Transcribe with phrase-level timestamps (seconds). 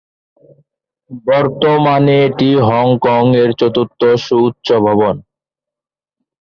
[1.25, 5.15] বর্তমানে এটি হংকংয়ের চতুর্থ সুউচ্চ ভবন।